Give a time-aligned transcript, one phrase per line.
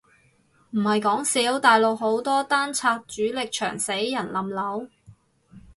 [0.71, 4.87] 唔係講笑，大陸好多單拆主力牆死人冧樓？